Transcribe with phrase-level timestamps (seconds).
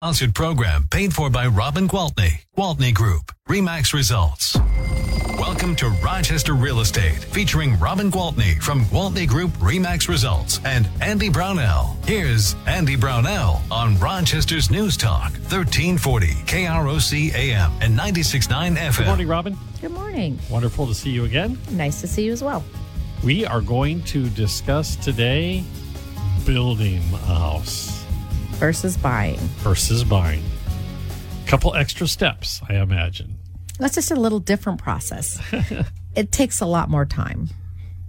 [0.00, 4.56] Sponsored program paid for by Robin Gwaltney, Gwaltney Group, Remax Results.
[5.40, 11.28] Welcome to Rochester Real Estate, featuring Robin Gwaltney from Gwaltney Group Remax Results and Andy
[11.28, 11.96] Brownell.
[12.06, 18.98] Here's Andy Brownell on Rochester's News Talk, 1340 KROC AM and 96.9 FM.
[18.98, 19.58] Good morning, Robin.
[19.80, 20.38] Good morning.
[20.48, 21.58] Wonderful to see you again.
[21.72, 22.64] Nice to see you as well.
[23.24, 25.64] We are going to discuss today
[26.46, 27.97] building a house
[28.58, 29.38] Versus buying.
[29.58, 30.42] versus buying.
[31.46, 33.38] Couple extra steps, I imagine.
[33.78, 35.40] That's just a little different process.
[36.16, 37.48] it takes a lot more time.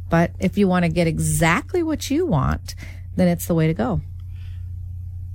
[0.09, 2.73] But if you want to get exactly what you want,
[3.15, 4.01] then it's the way to go.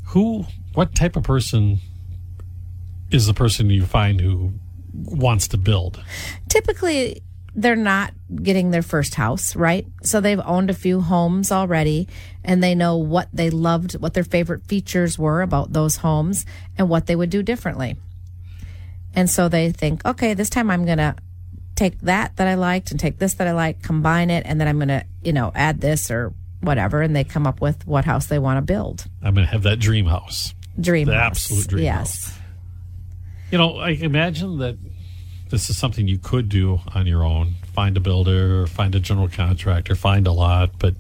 [0.06, 1.78] Who, what type of person
[3.10, 4.52] is the person you find who
[4.92, 6.02] wants to build?
[6.48, 7.22] Typically,
[7.54, 9.86] they're not getting their first house, right?
[10.02, 12.08] So they've owned a few homes already
[12.42, 16.44] and they know what they loved, what their favorite features were about those homes
[16.77, 17.96] and what they would do differently.
[19.14, 21.14] And so they think, okay, this time I'm going to
[21.77, 24.66] take that that I liked and take this that I like, combine it, and then
[24.66, 27.02] I'm going to, you know, add this or whatever.
[27.02, 29.06] And they come up with what house they want to build.
[29.22, 30.55] I'm going to have that dream house.
[30.80, 31.27] Dream The house.
[31.27, 32.27] absolute dream yes.
[32.27, 32.38] house.
[33.52, 34.77] You know, I imagine that
[35.50, 37.55] this is something you could do on your own.
[37.73, 40.95] Find a builder, find a general contractor, find a lot, but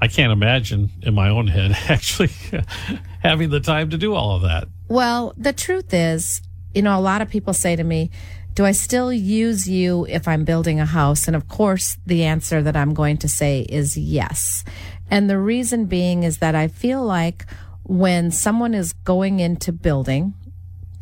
[0.00, 2.30] I can't imagine in my own head actually
[3.22, 4.68] having the time to do all of that.
[4.88, 6.42] Well, the truth is,
[6.74, 8.10] you know, a lot of people say to me,
[8.54, 11.26] do I still use you if I'm building a house?
[11.26, 14.64] And of course, the answer that I'm going to say is yes.
[15.10, 17.46] And the reason being is that I feel like
[17.84, 20.34] when someone is going into building,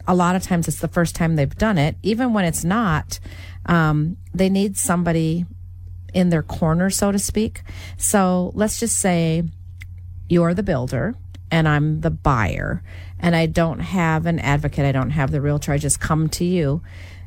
[0.08, 1.96] a lot of times it's the first time they've done it.
[2.02, 3.20] Even when it's not,
[3.66, 5.44] um, they need somebody
[6.14, 7.60] in their corner, so to speak.
[7.98, 9.44] So let's just say
[10.28, 11.14] you're the builder
[11.50, 12.82] and I'm the buyer
[13.18, 14.86] and I don't have an advocate.
[14.86, 15.72] I don't have the realtor.
[15.72, 16.82] I just come to you.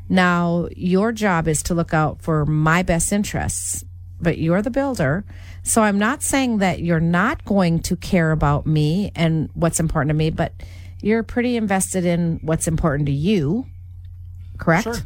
[0.08, 3.84] Now, your job is to look out for my best interests,
[4.20, 5.24] but you're the builder.
[5.62, 10.10] So I'm not saying that you're not going to care about me and what's important
[10.10, 10.52] to me, but
[11.02, 13.66] you're pretty invested in what's important to you.
[14.56, 14.84] Correct?
[14.84, 14.96] Sure.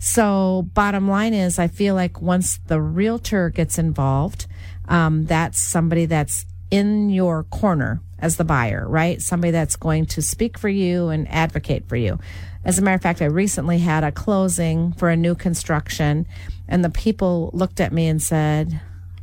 [0.00, 4.46] So, bottom line is, I feel like once the realtor gets involved,
[4.88, 9.20] um, that's somebody that's in your corner as the buyer, right?
[9.20, 12.18] Somebody that's going to speak for you and advocate for you.
[12.64, 16.26] As a matter of fact, I recently had a closing for a new construction,
[16.68, 18.80] and the people looked at me and said,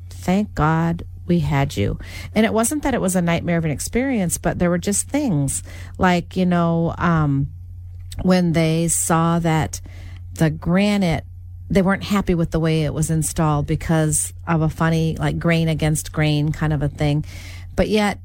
[0.09, 1.99] Thank God we had you.
[2.33, 5.07] And it wasn't that it was a nightmare of an experience, but there were just
[5.07, 5.63] things
[5.97, 7.49] like, you know, um,
[8.21, 9.81] when they saw that
[10.33, 11.25] the granite
[11.67, 15.67] they weren't happy with the way it was installed because of a funny like grain
[15.67, 17.25] against grain kind of a thing
[17.75, 18.19] but yet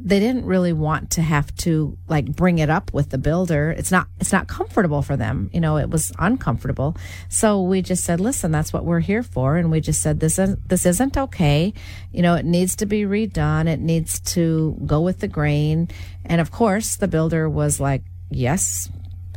[0.00, 3.70] they didn't really want to have to like bring it up with the builder.
[3.70, 5.50] It's not it's not comfortable for them.
[5.52, 6.96] You know it was uncomfortable.
[7.28, 9.56] So we just said listen that's what we're here for.
[9.56, 11.74] And we just said this isn't this isn't okay.
[12.12, 13.66] You know it needs to be redone.
[13.66, 15.88] It needs to go with the grain.
[16.24, 18.88] And of course the builder was like yes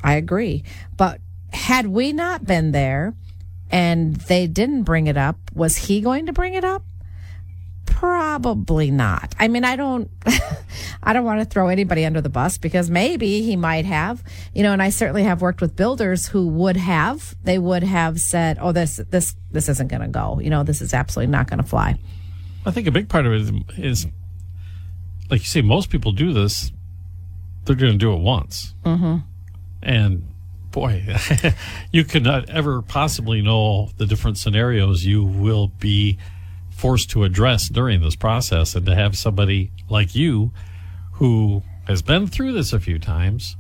[0.03, 0.63] I agree.
[0.95, 1.22] But
[1.53, 3.16] had we not been there
[3.72, 6.83] and they didn't bring it up, was he going to bring it up?
[8.01, 9.35] Probably not.
[9.39, 10.09] I mean, I don't,
[11.03, 14.23] I don't want to throw anybody under the bus because maybe he might have,
[14.56, 18.19] you know, and I certainly have worked with builders who would have, they would have
[18.19, 20.40] said, oh, this, this, this isn't going to go.
[20.40, 22.00] You know, this is absolutely not going to fly.
[22.66, 24.07] I think a big part of it is,
[25.29, 26.72] like you say, most people do this,
[27.66, 28.73] they're going to do it once.
[28.84, 29.17] Mm-hmm.
[29.84, 30.28] And
[30.72, 31.06] boy,
[31.91, 36.17] you cannot ever possibly know the different scenarios you will be
[36.81, 38.75] forced to address during this process.
[38.75, 40.52] And to have somebody like you
[41.14, 43.56] who has been through this a few times,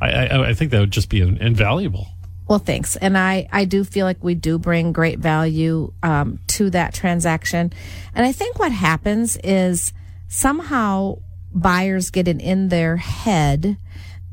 [0.00, 2.08] I, I, I think that would just be invaluable.
[2.48, 2.96] Well, thanks.
[2.96, 7.72] And I, I do feel like we do bring great value um, to that transaction.
[8.14, 9.92] And I think what happens is
[10.28, 11.18] somehow
[11.54, 13.76] buyers get it in their head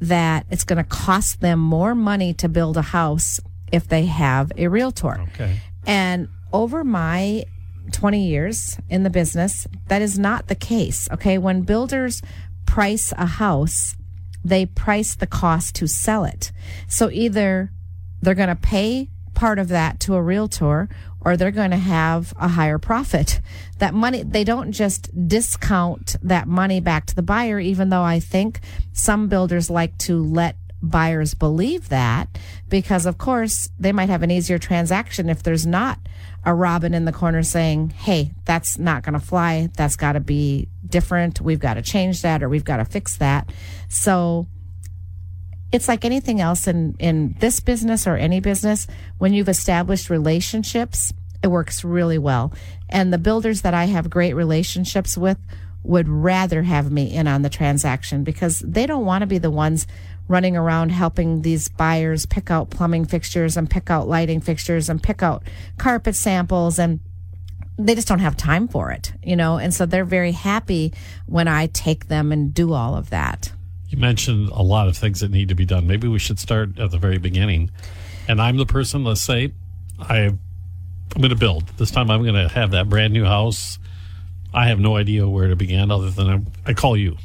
[0.01, 3.39] that it's going to cost them more money to build a house
[3.71, 5.21] if they have a realtor.
[5.33, 5.59] Okay.
[5.85, 7.45] And over my
[7.91, 11.09] 20 years in the business, that is not the case.
[11.11, 11.37] Okay.
[11.37, 12.21] When builders
[12.65, 13.95] price a house,
[14.43, 16.51] they price the cost to sell it.
[16.87, 17.71] So either
[18.21, 20.89] they're going to pay part of that to a realtor
[21.21, 23.39] or they're going to have a higher profit.
[23.79, 28.19] That money, they don't just discount that money back to the buyer, even though I
[28.19, 28.59] think
[28.91, 32.27] some builders like to let buyers believe that
[32.67, 35.97] because of course they might have an easier transaction if there's not
[36.45, 40.19] a robin in the corner saying hey that's not going to fly that's got to
[40.19, 43.51] be different we've got to change that or we've got to fix that
[43.89, 44.47] so
[45.73, 48.85] it's like anything else in, in this business or any business.
[49.17, 51.11] When you've established relationships,
[51.41, 52.53] it works really well.
[52.89, 55.39] And the builders that I have great relationships with
[55.81, 59.51] would rather have me in on the transaction because they don't want to be the
[59.51, 59.87] ones
[60.27, 65.01] running around helping these buyers pick out plumbing fixtures and pick out lighting fixtures and
[65.01, 65.43] pick out
[65.77, 66.99] carpet samples and
[67.77, 70.93] they just don't have time for it, you know, and so they're very happy
[71.25, 73.51] when I take them and do all of that.
[73.89, 75.87] You mentioned a lot of things that need to be done.
[75.87, 77.71] Maybe we should start at the very beginning.
[78.27, 79.53] And I'm the person, let's say,
[79.99, 80.39] I, I'm
[81.17, 81.67] going to build.
[81.77, 83.79] This time I'm going to have that brand new house.
[84.53, 87.17] I have no idea where to begin other than I, I call you.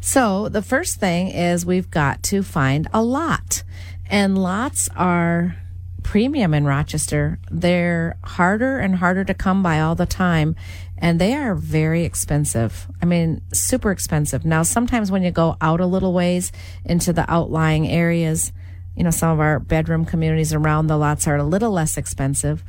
[0.00, 3.62] So the first thing is we've got to find a lot.
[4.08, 5.56] And lots are
[6.02, 7.38] premium in Rochester.
[7.50, 10.56] They're harder and harder to come by all the time
[10.98, 12.86] and they are very expensive.
[13.02, 14.44] I mean, super expensive.
[14.44, 16.52] Now, sometimes when you go out a little ways
[16.84, 18.52] into the outlying areas,
[18.96, 22.62] you know, some of our bedroom communities around the lots are a little less expensive,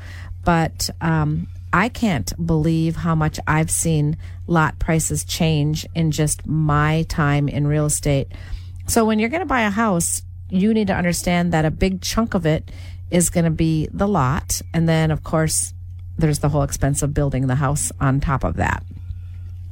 [0.43, 4.15] but um, I can't believe how much I've seen
[4.47, 8.31] lot prices change in just my time in real estate.
[8.87, 12.01] So when you're going to buy a house, you need to understand that a big
[12.01, 12.71] chunk of it
[13.11, 14.61] is going to be the lot.
[14.73, 15.73] And then, of course,
[16.17, 18.81] there's the whole expense of building the house on top of that.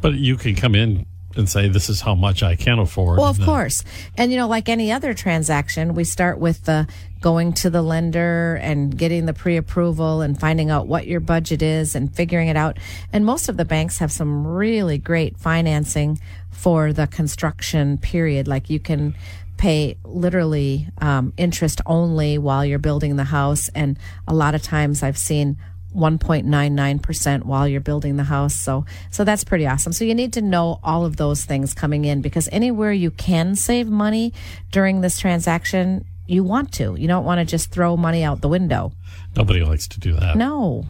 [0.02, 1.06] But you can come in
[1.38, 3.18] and say, this is how much I can afford.
[3.18, 3.82] Well, of course.
[4.18, 6.86] And, you know, like any other transaction, we start with the
[7.24, 11.62] going to the lender and getting the pre approval and finding out what your budget
[11.62, 12.78] is and figuring it out.
[13.14, 16.20] And most of the banks have some really great financing
[16.52, 18.48] for the construction period.
[18.48, 19.16] Like you can
[19.58, 23.70] pay literally um, interest only while you're building the house.
[23.74, 23.98] And
[24.28, 25.58] a lot of times I've seen
[25.96, 28.56] 1.99% while you're building the house.
[28.56, 29.94] So, so that's pretty awesome.
[29.94, 33.56] So you need to know all of those things coming in because anywhere you can
[33.56, 34.34] save money
[34.72, 36.96] during this transaction, you want to.
[36.96, 38.94] You don't want to just throw money out the window.
[39.36, 40.36] Nobody likes to do that.
[40.38, 40.86] No.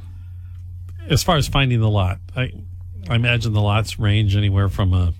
[1.10, 2.52] As far as finding the lot, I,
[3.10, 5.14] I imagine the lots range anywhere from a,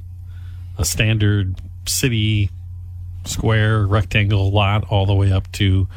[0.78, 2.50] a standard city
[3.26, 5.88] square rectangle lot all the way up to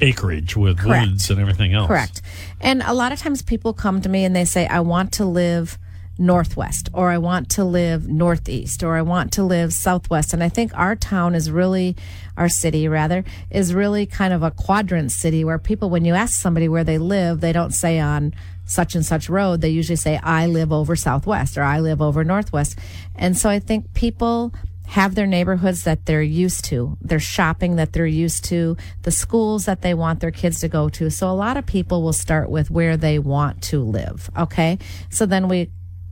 [0.00, 1.08] acreage with Correct.
[1.08, 1.88] woods and everything else.
[1.88, 2.22] Correct.
[2.60, 5.24] And a lot of times people come to me and they say, I want to
[5.24, 5.78] live
[6.20, 10.32] northwest or I want to live northeast or I want to live southwest.
[10.32, 11.96] And I think our town is really,
[12.36, 16.34] our city rather, is really kind of a quadrant city where people, when you ask
[16.40, 18.34] somebody where they live, they don't say on
[18.66, 19.62] such and such road.
[19.62, 22.78] They usually say, I live over southwest or I live over northwest.
[23.16, 24.52] And so I think people
[24.86, 29.64] have their neighborhoods that they're used to, their shopping that they're used to, the schools
[29.64, 31.08] that they want their kids to go to.
[31.10, 34.28] So a lot of people will start with where they want to live.
[34.36, 34.78] Okay.
[35.08, 35.70] So then we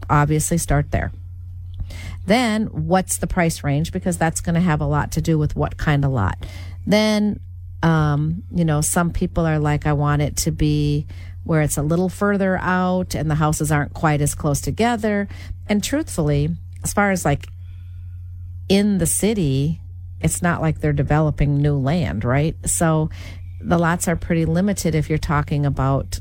[0.09, 1.13] obviously start there.
[2.27, 3.93] Then what's the price range?
[3.93, 6.37] Because that's going to have a lot to do with what kind of lot.
[6.87, 7.41] Then,
[7.83, 11.07] um, you know, some people are like, I want it to be
[11.45, 15.29] where it's a little further out and the houses aren't quite as close together.
[15.67, 16.51] And truthfully,
[16.85, 17.49] as far as like
[18.69, 19.81] in the city,
[20.21, 22.55] it's not like they're developing new land, right?
[22.67, 23.09] So
[23.61, 26.21] the lots are pretty limited if you're talking about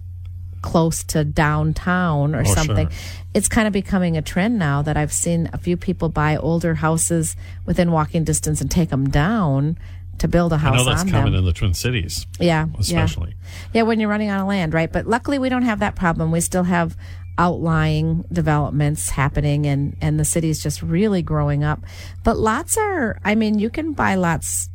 [0.71, 2.89] close to downtown or Oh, something.
[2.89, 2.97] sure.
[3.33, 6.75] It's kind of becoming a trend now that I've seen a few people buy older
[6.75, 7.35] houses
[7.65, 9.77] within walking distance and take them down
[10.19, 11.39] to build a house I know that's on common them.
[11.39, 13.35] in the Twin Cities, yeah, especially.
[13.37, 13.69] yeah.
[13.73, 14.91] Yeah, when you're running out of land, right?
[14.91, 16.31] But luckily we don't have that problem.
[16.31, 16.97] We still have
[17.37, 21.79] outlying developments happening and and the city's just really growing up.
[22.23, 24.69] But lots are I mean, you can buy lots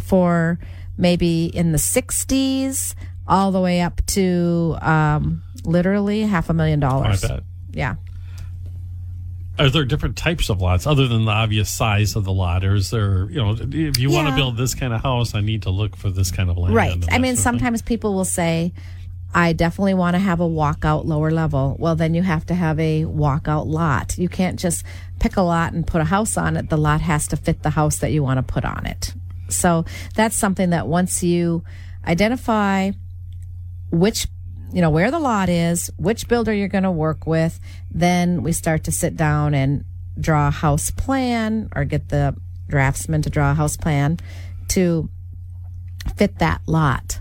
[0.00, 0.58] for
[0.96, 2.94] maybe in the 60s
[3.28, 7.22] all the way up to um literally half a million I dollars.
[7.22, 7.42] bet.
[7.72, 7.96] Yeah.
[9.58, 12.62] Are there different types of lots other than the obvious size of the lot?
[12.62, 15.40] Or is there, you know, if you want to build this kind of house, I
[15.40, 16.74] need to look for this kind of land?
[16.74, 17.04] Right.
[17.10, 17.42] I mean, of thing?
[17.42, 18.74] sometimes people will say,
[19.34, 21.74] I definitely want to have a walkout lower level.
[21.78, 24.18] Well, then you have to have a walkout lot.
[24.18, 24.84] You can't just
[25.20, 26.68] pick a lot and put a house on it.
[26.68, 29.14] The lot has to fit the house that you want to put on it.
[29.48, 31.64] So that's something that once you
[32.06, 32.90] identify
[33.90, 34.26] which
[34.72, 38.52] you know where the lot is which builder you're going to work with then we
[38.52, 39.84] start to sit down and
[40.18, 42.34] draw a house plan or get the
[42.68, 44.18] draftsman to draw a house plan
[44.68, 45.08] to
[46.16, 47.20] fit that lot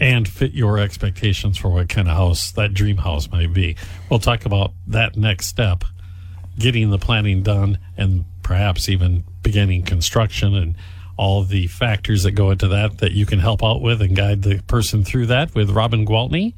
[0.00, 3.76] and fit your expectations for what kind of house that dream house might be.
[4.08, 5.84] We'll talk about that next step,
[6.58, 10.74] getting the planning done, and perhaps even beginning construction and
[11.20, 14.40] all the factors that go into that that you can help out with and guide
[14.40, 16.54] the person through that with Robin Gwaltney,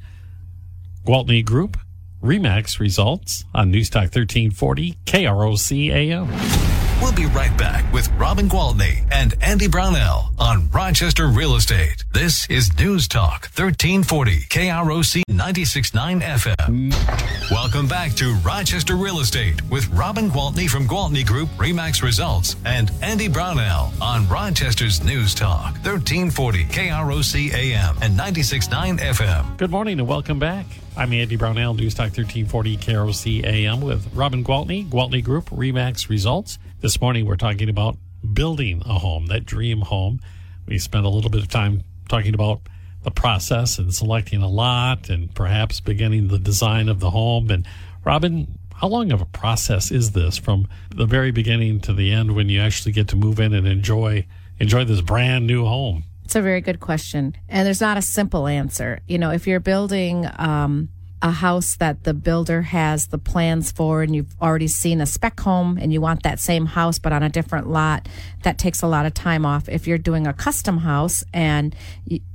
[1.04, 1.76] Gwaltney Group,
[2.22, 6.71] Remax results on Newstalk 1340 KROC AM.
[7.02, 12.04] We'll be right back with Robin Gwaltney and Andy Brownell on Rochester Real Estate.
[12.12, 17.50] This is News Talk 1340 KROC 96.9 FM.
[17.50, 22.92] Welcome back to Rochester Real Estate with Robin Gwaltney from Gwaltney Group Remax Results and
[23.02, 29.58] Andy Brownell on Rochester's News Talk 1340 KROC AM and 96.9 FM.
[29.58, 30.66] Good morning and welcome back.
[30.96, 36.58] I'm Andy Brownell, News Talk 1340 KROC AM with Robin Gwaltney, Gwaltney Group Remax Results.
[36.82, 37.96] This morning we're talking about
[38.32, 40.18] building a home, that dream home.
[40.66, 42.62] We spent a little bit of time talking about
[43.04, 47.52] the process and selecting a lot and perhaps beginning the design of the home.
[47.52, 47.68] And
[48.04, 52.34] Robin, how long of a process is this from the very beginning to the end
[52.34, 54.26] when you actually get to move in and enjoy
[54.58, 56.02] enjoy this brand new home?
[56.24, 57.36] It's a very good question.
[57.48, 58.98] And there's not a simple answer.
[59.06, 60.88] You know, if you're building um,
[61.22, 65.38] a house that the builder has the plans for and you've already seen a spec
[65.38, 68.08] home and you want that same house but on a different lot,
[68.42, 69.68] that takes a lot of time off.
[69.68, 71.74] If you're doing a custom house and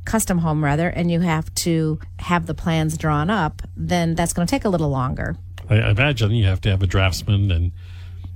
[0.05, 4.47] custom home rather, and you have to have the plans drawn up, then that's going
[4.47, 5.35] to take a little longer.
[5.69, 7.73] I imagine you have to have a draftsman and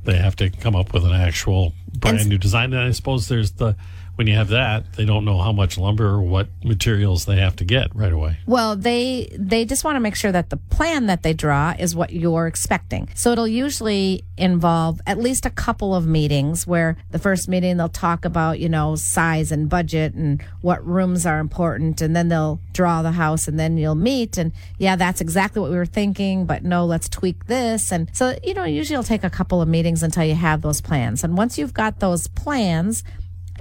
[0.03, 2.73] they have to come up with an actual brand and, new design.
[2.73, 3.77] And I suppose there's the
[4.21, 7.55] when you have that, they don't know how much lumber or what materials they have
[7.55, 8.37] to get right away.
[8.45, 11.95] Well, they they just want to make sure that the plan that they draw is
[11.95, 13.09] what you're expecting.
[13.15, 17.89] So it'll usually involve at least a couple of meetings where the first meeting they'll
[17.89, 22.59] talk about, you know, size and budget and what rooms are important and then they'll
[22.73, 26.45] draw the house and then you'll meet and yeah, that's exactly what we were thinking,
[26.45, 27.91] but no, let's tweak this.
[27.91, 30.79] And so, you know, usually it'll take a couple of meetings until you have those
[30.79, 31.23] plans.
[31.23, 33.03] And once you've got those plans,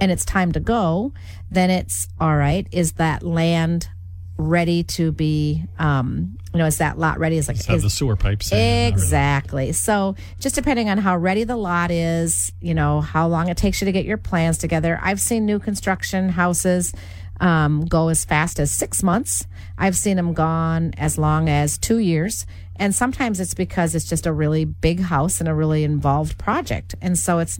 [0.01, 1.13] and it's time to go,
[1.51, 2.67] then it's all right.
[2.71, 3.87] Is that land
[4.35, 7.37] ready to be, um, you know, is that lot ready?
[7.37, 9.71] Is like is, the sewer pipes exactly.
[9.71, 13.79] So just depending on how ready the lot is, you know, how long it takes
[13.79, 14.99] you to get your plans together.
[15.01, 16.93] I've seen new construction houses
[17.39, 19.45] um, go as fast as six months.
[19.77, 22.47] I've seen them gone as long as two years.
[22.75, 26.95] And sometimes it's because it's just a really big house and a really involved project.
[27.01, 27.59] And so it's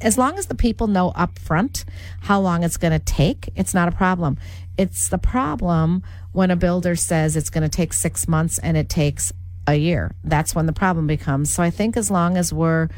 [0.00, 1.84] as long as the people know up front
[2.22, 4.38] how long it's going to take, it's not a problem.
[4.78, 6.02] It's the problem
[6.32, 9.32] when a builder says it's going to take six months and it takes
[9.66, 10.14] a year.
[10.24, 11.52] That's when the problem becomes.
[11.52, 12.88] So I think as long as we're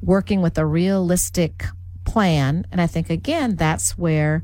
[0.00, 1.64] working with a realistic
[2.04, 4.42] plan, and I think again, that's where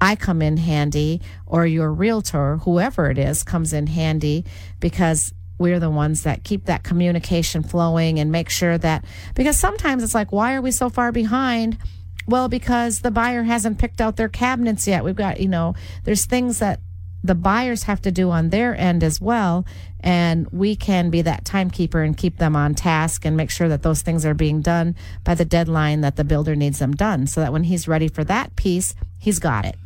[0.00, 4.44] I come in handy or your realtor, whoever it is, comes in handy
[4.80, 10.02] because we're the ones that keep that communication flowing and make sure that because sometimes
[10.02, 11.78] it's like why are we so far behind?
[12.26, 15.04] Well because the buyer hasn't picked out their cabinets yet.
[15.04, 15.74] We've got you know
[16.04, 16.80] there's things that
[17.22, 19.66] the buyers have to do on their end as well.
[20.00, 23.82] And we can be that timekeeper and keep them on task and make sure that
[23.82, 27.40] those things are being done by the deadline that the builder needs them done so
[27.40, 29.76] that when he's ready for that piece he's got it.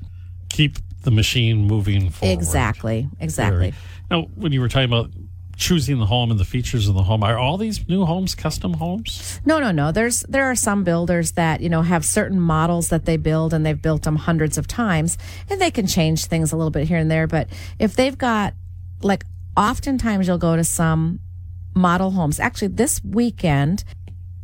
[0.51, 2.33] Keep the machine moving forward.
[2.33, 3.73] Exactly exactly.
[4.11, 5.11] Now when you were talking about
[5.57, 7.23] choosing the home and the features of the home.
[7.23, 9.41] Are all these new homes custom homes?
[9.45, 9.93] No no no.
[9.93, 13.65] There's there are some builders that you know have certain models that they build and
[13.65, 15.19] they've built them hundreds of times
[15.49, 17.27] and they can change things a little bit here and there.
[17.27, 18.55] But if they've got
[19.03, 19.25] like
[19.57, 21.21] oftentimes you'll go to some
[21.75, 22.41] model homes.
[22.41, 23.85] Actually this weekend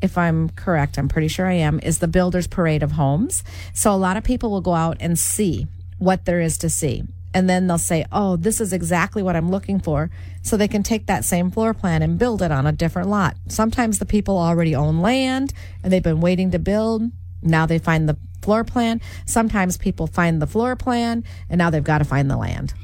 [0.01, 3.43] if I'm correct, I'm pretty sure I am, is the Builders Parade of Homes.
[3.75, 5.67] So a lot of people will go out and see
[5.99, 7.03] what there is to see
[7.39, 10.11] and then they'll say, "Oh, this is exactly what I'm looking for."
[10.43, 13.37] So they can take that same floor plan and build it on a different lot.
[13.47, 15.55] Sometimes the people already own land
[15.85, 17.03] and they've been waiting to build.
[17.41, 19.01] Now they find the floor plan.
[19.25, 22.75] Sometimes people find the floor plan and now they've got to find the land.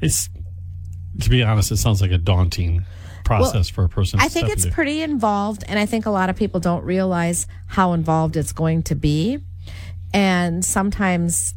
[0.00, 0.28] It's
[1.20, 2.84] to be honest, it sounds like a daunting
[3.24, 4.18] process well, for a person.
[4.18, 4.74] I think it's into.
[4.74, 8.82] pretty involved and I think a lot of people don't realize how involved it's going
[8.84, 9.38] to be.
[10.12, 11.54] And sometimes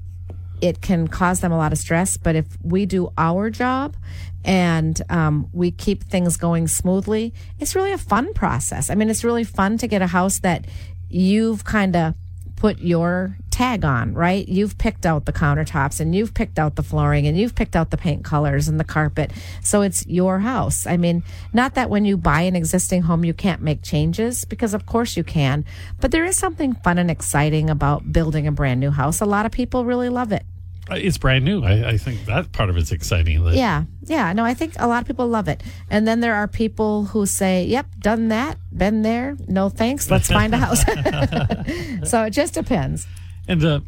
[0.64, 2.16] it can cause them a lot of stress.
[2.16, 3.98] But if we do our job
[4.46, 8.90] and um, we keep things going smoothly, it's really a fun process.
[8.90, 10.66] I mean, it's really fun to get a house that
[11.10, 12.16] you've kind of
[12.56, 14.48] put your tag on, right?
[14.48, 17.92] You've picked out the countertops and you've picked out the flooring and you've picked out
[17.92, 19.34] the paint colors and the carpet.
[19.62, 20.88] So it's your house.
[20.88, 24.74] I mean, not that when you buy an existing home, you can't make changes because
[24.74, 25.66] of course you can,
[26.00, 29.20] but there is something fun and exciting about building a brand new house.
[29.20, 30.46] A lot of people really love it.
[30.90, 31.64] Uh, it's brand new.
[31.64, 33.42] I, I, think that part of it's exciting.
[33.46, 34.34] That yeah, yeah.
[34.34, 35.64] No, I think a lot of people love it.
[35.90, 39.38] And then there are people who say, "Yep, done that, been there.
[39.48, 40.12] No thanks.
[40.12, 40.84] Let's find a house."
[42.10, 43.08] so it just depends.
[43.48, 43.80] And uh,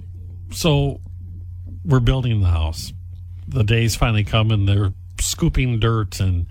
[0.52, 1.02] so
[1.84, 2.94] we're building the house.
[3.48, 6.46] The days finally come, and they're scooping dirt and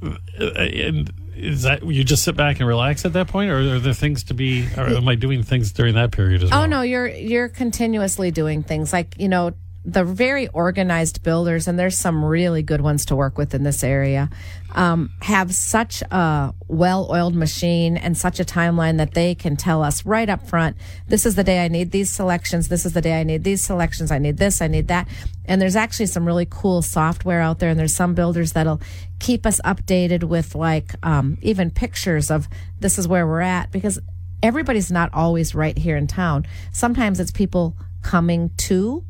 [0.00, 3.78] uh, and is that you just sit back and relax at that point, or are
[3.78, 4.66] there things to be?
[4.76, 6.62] Or am I doing things during that period as oh, well?
[6.62, 9.52] Oh no, you're you're continuously doing things like you know
[9.86, 13.84] the very organized builders, and there's some really good ones to work with in this
[13.84, 14.28] area,
[14.74, 19.84] um, have such a well oiled machine and such a timeline that they can tell
[19.84, 20.76] us right up front
[21.06, 23.62] this is the day I need these selections, this is the day I need these
[23.62, 25.06] selections, I need this, I need that.
[25.44, 28.80] And there's actually some really cool software out there, and there's some builders that'll
[29.20, 32.48] keep us updated with like um, even pictures of
[32.80, 34.00] this is where we're at because
[34.42, 36.44] everybody's not always right here in town.
[36.72, 39.04] Sometimes it's people coming to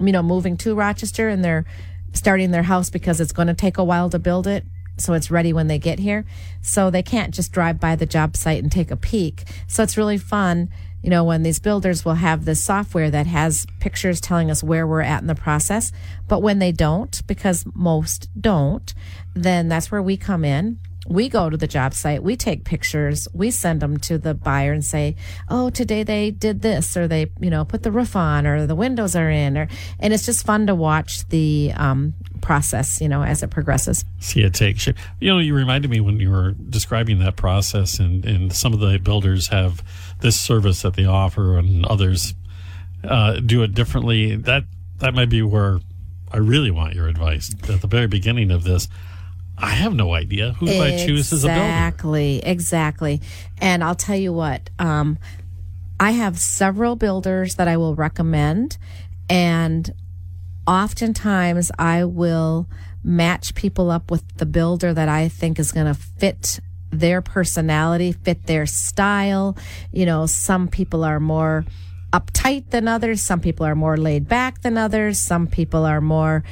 [0.00, 1.64] you know, moving to Rochester and they're
[2.12, 4.64] starting their house because it's going to take a while to build it.
[4.96, 6.24] So it's ready when they get here.
[6.62, 9.44] So they can't just drive by the job site and take a peek.
[9.66, 10.68] So it's really fun,
[11.02, 14.86] you know, when these builders will have this software that has pictures telling us where
[14.86, 15.92] we're at in the process.
[16.28, 18.92] But when they don't, because most don't,
[19.34, 23.26] then that's where we come in we go to the job site, we take pictures,
[23.32, 25.16] we send them to the buyer and say,
[25.48, 28.74] "Oh, today they did this, or they, you know, put the roof on, or the
[28.74, 33.22] windows are in," or and it's just fun to watch the um, process, you know,
[33.22, 34.04] as it progresses.
[34.18, 34.96] See it take shape.
[35.20, 38.80] You know, you reminded me when you were describing that process, and and some of
[38.80, 39.82] the builders have
[40.20, 42.34] this service that they offer, and others
[43.04, 44.36] uh, do it differently.
[44.36, 44.64] That
[44.98, 45.80] that might be where
[46.30, 48.86] I really want your advice at the very beginning of this
[49.62, 51.60] I have no idea who do I choose as a builder.
[51.60, 53.20] Exactly, exactly.
[53.58, 55.18] And I'll tell you what, um,
[55.98, 58.78] I have several builders that I will recommend,
[59.28, 59.92] and
[60.66, 62.68] oftentimes I will
[63.04, 68.12] match people up with the builder that I think is going to fit their personality,
[68.12, 69.56] fit their style.
[69.92, 71.64] You know, some people are more
[72.12, 76.42] uptight than others, some people are more laid back than others, some people are more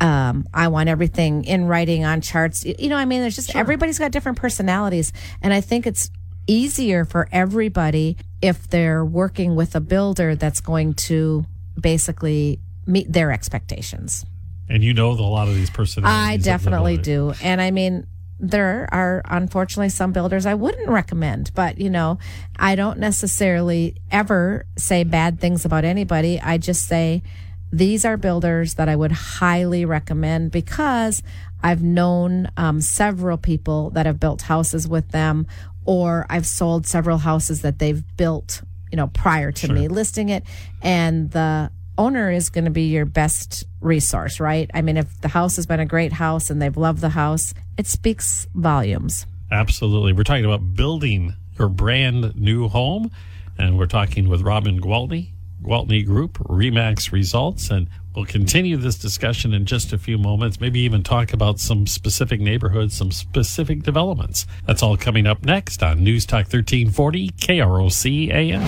[0.00, 2.64] um, I want everything in writing on charts.
[2.64, 3.60] You know, I mean, there's just sure.
[3.60, 5.12] everybody's got different personalities.
[5.42, 6.10] And I think it's
[6.46, 11.46] easier for everybody if they're working with a builder that's going to
[11.80, 14.24] basically meet their expectations.
[14.68, 16.42] And you know a lot of these personalities.
[16.42, 17.34] I definitely do.
[17.42, 18.06] And I mean,
[18.40, 22.18] there are unfortunately some builders I wouldn't recommend, but you know,
[22.58, 26.40] I don't necessarily ever say bad things about anybody.
[26.40, 27.22] I just say,
[27.74, 31.22] these are builders that I would highly recommend because
[31.60, 35.48] I've known um, several people that have built houses with them,
[35.84, 39.74] or I've sold several houses that they've built, you know, prior to sure.
[39.74, 40.44] me listing it.
[40.82, 44.70] And the owner is going to be your best resource, right?
[44.72, 47.54] I mean, if the house has been a great house and they've loved the house,
[47.76, 49.26] it speaks volumes.
[49.50, 50.12] Absolutely.
[50.12, 53.10] We're talking about building your brand new home,
[53.58, 55.33] and we're talking with Robin Gwaltney
[55.64, 60.80] Gwaltney Group, REMAX results, and we'll continue this discussion in just a few moments, maybe
[60.80, 64.46] even talk about some specific neighborhoods, some specific developments.
[64.66, 68.62] That's all coming up next on News Talk 1340 KROC AM.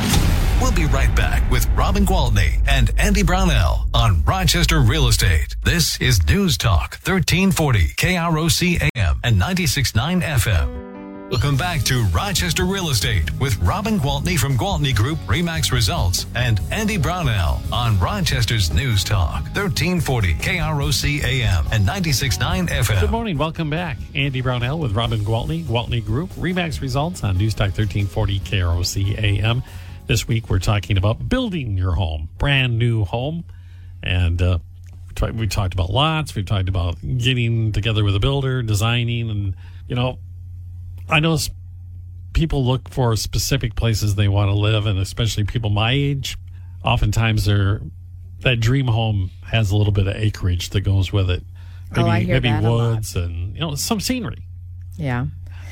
[0.61, 5.55] We'll be right back with Robin Gwaltney and Andy Brownell on Rochester Real Estate.
[5.65, 10.86] This is News Talk 1340 KROC AM and 96.9 FM.
[11.29, 16.61] Welcome back to Rochester Real Estate with Robin Gwaltney from Gwaltney Group Remax Results and
[16.71, 23.01] Andy Brownell on Rochester's News Talk, 1340 KROC AM and 96.9 FM.
[23.01, 23.37] Good morning.
[23.39, 23.99] Welcome back.
[24.15, 29.65] Andy Brownell with Robin Gwaltney, Gwaltney Group Remax Results on News Talk 1340 KROC AM.
[30.07, 33.43] This week we're talking about building your home, brand new home.
[34.01, 34.59] And uh,
[35.35, 36.37] we talked about lots.
[36.37, 39.57] We've talked about getting together with a builder, designing, and,
[39.89, 40.21] you know,
[41.09, 41.39] I know
[42.33, 46.37] people look for specific places they want to live, and especially people my age.
[46.85, 47.81] Oftentimes, they're
[48.41, 51.43] that dream home has a little bit of acreage that goes with it.
[51.91, 54.45] Maybe, oh, I hear maybe that woods and you know some scenery.
[54.97, 55.27] Yeah.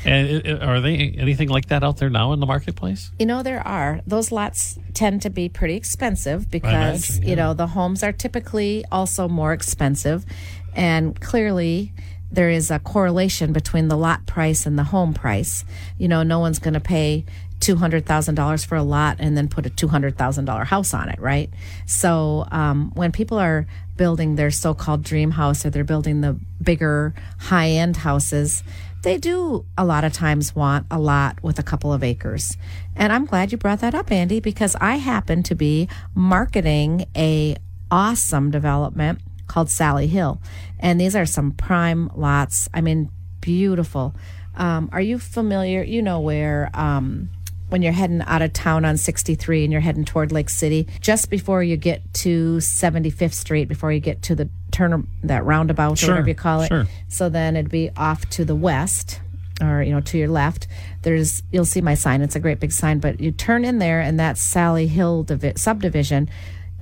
[0.05, 3.11] And it, it, are they anything like that out there now in the marketplace?
[3.19, 4.01] You know, there are.
[4.07, 7.31] Those lots tend to be pretty expensive because, imagine, yeah.
[7.31, 10.27] you know, the homes are typically also more expensive.
[10.75, 11.93] And clearly,
[12.35, 15.65] there is a correlation between the lot price and the home price.
[15.99, 17.25] You know, no one's going to pay
[17.61, 21.51] $200,000 for a lot and then put a $200,000 house on it, right?
[21.87, 23.67] So um, when people are
[23.97, 28.63] building their so called dream house or they're building the bigger high end houses,
[29.03, 32.57] they do a lot of times want a lot with a couple of acres.
[32.97, 37.57] And I'm glad you brought that up, Andy, because I happen to be marketing a
[37.91, 40.41] awesome development called Sally Hill.
[40.79, 42.69] And these are some prime lots.
[42.75, 44.15] I mean, beautiful.
[44.57, 45.83] Um, are you familiar?
[45.83, 46.71] You know where.
[46.75, 47.31] Um,
[47.71, 51.29] when you're heading out of town on 63 and you're heading toward Lake City, just
[51.31, 56.11] before you get to 75th Street, before you get to the turn that roundabout sure,
[56.11, 56.69] or whatever you call it.
[56.69, 56.87] Sure.
[57.09, 59.21] So then it'd be off to the west.
[59.63, 60.67] or you know to your left
[61.03, 64.01] there's you'll see my sign it's a great big sign but you turn in there
[64.01, 66.29] and that's sally hill divi- subdivision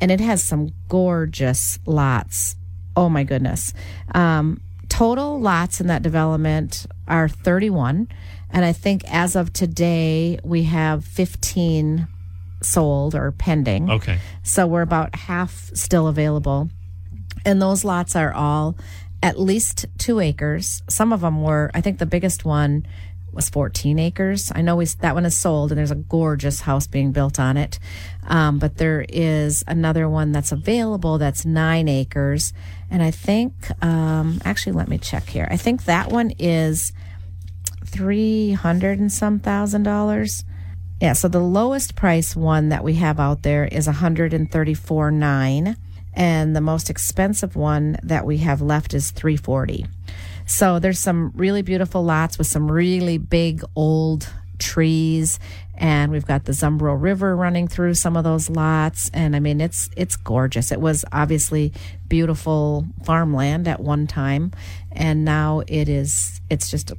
[0.03, 2.57] and it has some gorgeous lots
[2.97, 3.73] oh my goodness
[4.15, 4.61] um,
[4.91, 8.07] total lots in that development are 31
[8.51, 12.07] and i think as of today we have 15
[12.63, 14.19] sold or pending Okay.
[14.43, 16.69] so we're about half still available.
[17.45, 18.77] And those lots are all
[19.21, 20.81] at least two acres.
[20.89, 22.87] Some of them were, I think the biggest one
[23.33, 24.53] was 14 acres.
[24.55, 27.57] I know we, that one is sold and there's a gorgeous house being built on
[27.57, 27.81] it.
[28.27, 32.53] Um, but there is another one that's available that's nine acres.
[32.91, 33.53] And I think,
[33.85, 35.49] um, actually, let me check here.
[35.51, 36.93] I think that one is
[37.87, 40.45] 300 and some thousand dollars.
[41.01, 45.77] Yeah, so the lowest price one that we have out there is 134 nine,
[46.15, 49.87] and the most expensive one that we have left is 340.
[50.47, 55.41] So there's some really beautiful lots with some really big old trees
[55.75, 59.61] and we've got the Zumbro River running through some of those lots and I mean
[59.61, 60.71] it's it's gorgeous.
[60.71, 61.73] It was obviously
[62.09, 64.53] beautiful farmland at one time
[64.91, 66.99] and now it is it's just a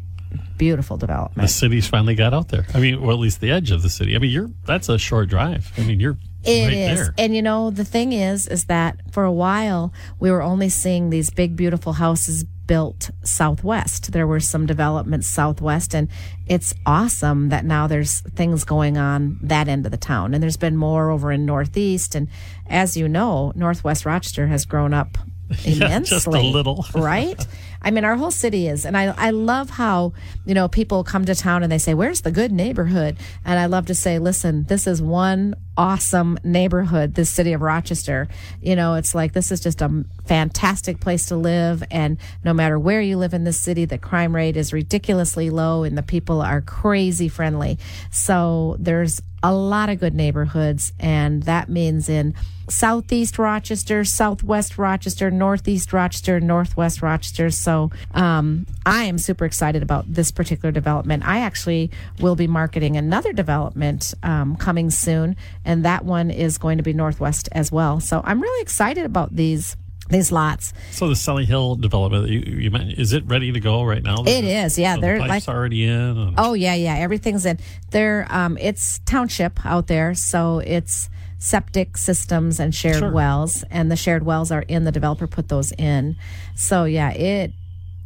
[0.58, 1.48] beautiful development.
[1.48, 2.66] The city's finally got out there.
[2.74, 4.16] I mean, or at least the edge of the city.
[4.16, 5.72] I mean, you're that's a short drive.
[5.78, 7.14] I mean, you're It right is, there.
[7.18, 11.10] And you know, the thing is, is that for a while we were only seeing
[11.10, 14.12] these big, beautiful houses built southwest.
[14.12, 16.10] There were some developments southwest, and
[16.48, 20.34] it's awesome that now there's things going on that end of the town.
[20.34, 22.16] And there's been more over in northeast.
[22.16, 22.28] And
[22.68, 25.18] as you know, Northwest Rochester has grown up
[25.66, 26.16] immensely.
[26.16, 26.86] just a little.
[26.96, 27.46] right?
[27.82, 28.86] I mean, our whole city is.
[28.86, 30.14] And I, I love how,
[30.46, 33.18] you know, people come to town and they say, Where's the good neighborhood?
[33.44, 38.28] And I love to say, Listen, this is one awesome neighborhood, this city of Rochester.
[38.62, 41.84] You know, it's like this is just a fantastic place to live.
[41.92, 45.84] And no matter where you live in this city, the crime rate is ridiculously low
[45.84, 47.80] and the people are crazy friendly.
[48.12, 50.94] So there's a lot of good neighborhoods.
[51.00, 52.34] And that means in
[52.70, 57.50] southeast Rochester, southwest Rochester, northeast Rochester, northwest Rochester.
[57.50, 61.26] So um, I am super excited about this particular development.
[61.26, 66.78] I actually will be marketing another development um, coming soon, and that one is going
[66.78, 68.00] to be northwest as well.
[68.00, 69.76] So I'm really excited about these
[70.10, 70.74] these lots.
[70.92, 74.24] So the Sally Hill development you, you mentioned, is it ready to go right now?
[74.26, 74.96] It is, yeah.
[74.96, 75.92] So they're the like already in.
[75.94, 76.96] And, Oh yeah, yeah.
[76.96, 77.58] Everything's in.
[77.92, 81.10] There, um, it's township out there, so it's
[81.44, 83.12] septic systems and shared Sure.
[83.12, 84.86] wells, and the shared wells are in.
[84.86, 86.16] The developer put those in.
[86.56, 87.52] So yeah, it.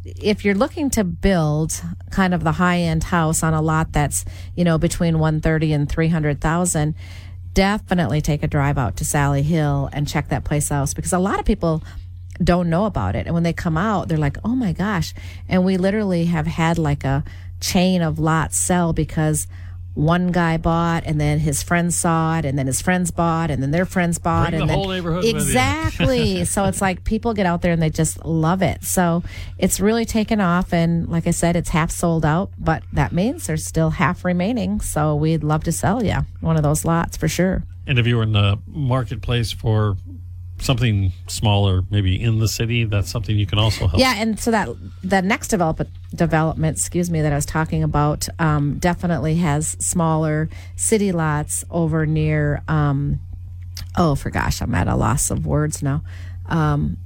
[0.04, 4.26] If you're looking to build kind of the high end house on a lot that's
[4.56, 6.95] you know between 130 and 300,000,
[7.54, 11.19] definitely take a drive out to Sally Hill and check that place out because a
[11.19, 11.84] lot of people
[12.43, 13.26] don't know about it.
[13.28, 15.13] And when they come out, they're like, oh my gosh.
[15.47, 17.23] And we literally have had like a
[17.60, 19.47] chain of lots sell because
[19.98, 23.64] one guy bought and then his friends saw it and then his friends bought and
[23.64, 26.46] then their friends bought Bring and the then whole neighborhood exactly.
[26.46, 28.84] So it's like people get out there and they just love it.
[28.84, 29.24] So
[29.58, 33.48] it's really taken off and like i said it's half sold out but that means
[33.48, 34.82] there's still half remaining.
[34.82, 37.64] So we'd love to sell you one of those lots for sure.
[37.88, 39.98] And if you were in the marketplace for
[40.60, 44.00] something smaller, maybe in the city, that's something you can also help.
[44.00, 44.70] Yeah, and so that
[45.04, 50.50] the next develop, development, excuse me, that I was talking about, um, definitely has smaller
[50.76, 52.62] city lots over near.
[52.67, 53.20] Um,
[53.96, 56.04] oh, for gosh, I'm at a loss of words now.
[56.48, 56.98] Um,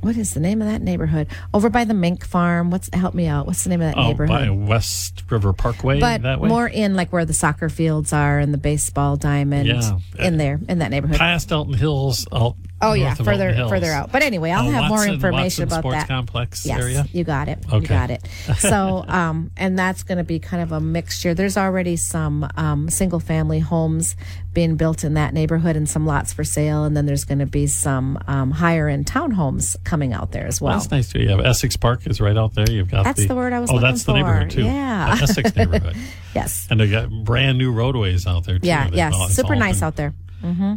[0.00, 1.28] what is the name of that neighborhood?
[1.54, 2.72] Over by the mink farm.
[2.72, 3.46] What's help me out?
[3.46, 4.36] What's the name of that Oh, neighborhood?
[4.36, 6.48] by West River Parkway, but that way.
[6.48, 9.98] more in like where the soccer fields are and the baseball diamond Yeah.
[10.18, 11.18] in there in that neighborhood.
[11.18, 12.26] past Elton Hills.
[12.32, 14.10] Out Oh yeah, further further out.
[14.12, 16.08] But anyway, I'll Oh, have more information Watson about Sports that.
[16.08, 17.06] Complex yes, area.
[17.12, 17.58] you got it.
[17.66, 17.76] Okay.
[17.76, 18.28] You got it.
[18.58, 21.34] So, um, and that's going to be kind of a mixture.
[21.34, 24.16] There's already some um, single family homes
[24.52, 27.46] being built in that neighborhood and some lots for sale, and then there's going to
[27.46, 30.74] be some um, higher end townhomes coming out there as well.
[30.78, 31.20] That's nice too.
[31.20, 32.68] You have Essex Park is right out there.
[32.70, 34.64] You've got That's the word I was Oh, that's the neighborhood too.
[34.64, 35.14] Yeah.
[35.16, 35.96] The Essex neighborhood.
[36.34, 36.66] Yes.
[36.70, 38.66] And they got brand new roadways out there too.
[38.66, 40.14] Yeah, They've yes, super nice been- out there.
[40.42, 40.74] Hmm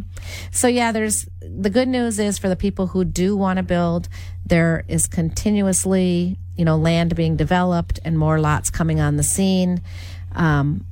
[0.50, 4.08] So yeah, there's the good news is for the people who do want to build,
[4.44, 9.82] there is continuously, you know, land being developed and more lots coming on the scene.
[10.34, 10.86] Um,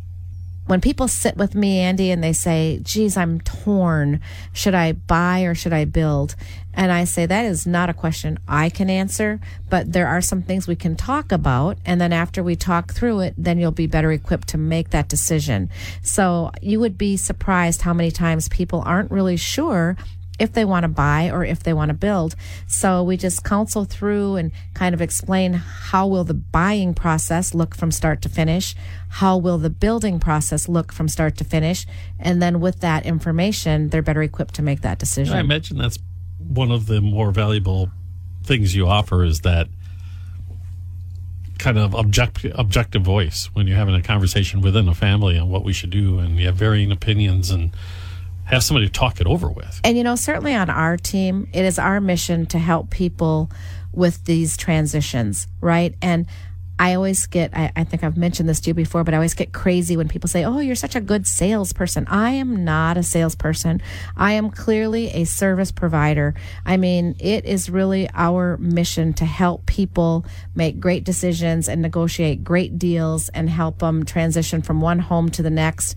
[0.66, 4.20] when people sit with me, Andy, and they say, geez, I'm torn.
[4.52, 6.36] Should I buy or should I build?
[6.74, 10.42] And I say, that is not a question I can answer, but there are some
[10.42, 11.78] things we can talk about.
[11.86, 15.08] And then after we talk through it, then you'll be better equipped to make that
[15.08, 15.70] decision.
[16.02, 19.96] So you would be surprised how many times people aren't really sure
[20.38, 22.34] if they want to buy or if they want to build.
[22.66, 27.74] So we just counsel through and kind of explain how will the buying process look
[27.74, 28.74] from start to finish?
[29.08, 31.86] How will the building process look from start to finish?
[32.18, 35.36] And then with that information, they're better equipped to make that decision.
[35.36, 35.98] I imagine that's
[36.48, 37.90] one of the more valuable
[38.44, 39.68] things you offer is that
[41.58, 45.64] kind of object, objective voice when you're having a conversation within a family on what
[45.64, 47.74] we should do and you have varying opinions and
[48.44, 49.80] have somebody to talk it over with.
[49.84, 53.50] And you know, certainly on our team, it is our mission to help people
[53.92, 55.94] with these transitions, right?
[56.02, 56.26] And
[56.78, 59.34] I always get, I, I, think I've mentioned this to you before, but I always
[59.34, 62.06] get crazy when people say, Oh, you're such a good salesperson.
[62.08, 63.80] I am not a salesperson.
[64.16, 66.34] I am clearly a service provider.
[66.66, 72.42] I mean, it is really our mission to help people make great decisions and negotiate
[72.42, 75.94] great deals and help them transition from one home to the next.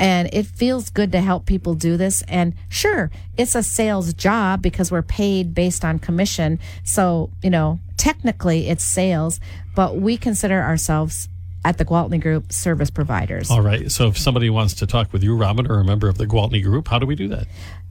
[0.00, 2.22] And it feels good to help people do this.
[2.28, 6.60] And sure, it's a sales job because we're paid based on commission.
[6.84, 9.38] So, you know, technically it's sales,
[9.74, 11.28] but we consider ourselves
[11.62, 13.50] at the Gwaltney Group service providers.
[13.50, 13.92] All right.
[13.92, 16.62] So if somebody wants to talk with you, Robin, or a member of the Gwaltney
[16.62, 17.46] Group, how do we do that?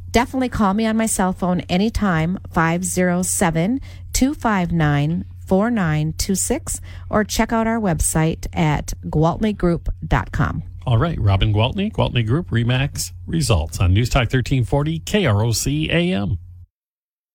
[0.10, 3.80] Definitely call me on my cell phone anytime, 507
[4.14, 10.64] 259 4926, or check out our website at gwaltneygroup.com.
[10.88, 16.40] All right, Robin Gwaltney, Gwaltney Group, Remax Results on News Talk 1340 KROC AM.